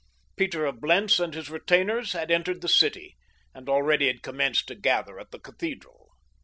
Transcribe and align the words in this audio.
Peter 0.35 0.65
of 0.65 0.81
Blentz 0.81 1.19
and 1.19 1.35
his 1.35 1.51
retainers 1.51 2.13
had 2.13 2.31
entered 2.31 2.61
the 2.61 2.67
city 2.67 3.17
and 3.53 3.69
already 3.69 4.07
had 4.07 4.23
commenced 4.23 4.67
to 4.67 4.73
gather 4.73 5.19
at 5.19 5.29
the 5.29 5.37
cathedral. 5.39 6.09